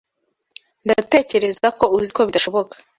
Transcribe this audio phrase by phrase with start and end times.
[0.85, 2.75] Ndatekereza ko uzi ko bidashoboka.